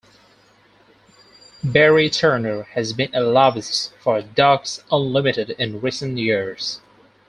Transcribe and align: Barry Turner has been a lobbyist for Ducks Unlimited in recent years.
Barry 1.63 2.09
Turner 2.09 2.63
has 2.73 2.91
been 2.91 3.13
a 3.13 3.19
lobbyist 3.21 3.93
for 4.01 4.19
Ducks 4.23 4.83
Unlimited 4.91 5.51
in 5.59 5.79
recent 5.79 6.17
years. 6.17 6.81